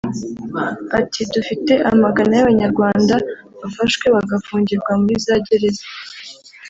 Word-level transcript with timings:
Ati 0.99 1.21
“Dufite 1.33 1.73
amagana 1.91 2.31
y’Abanyarwanda 2.35 3.15
bafashwe 3.59 4.05
bagafungirwa 4.15 4.91
muri 5.01 5.15
za 5.25 5.35
gereza 5.45 5.85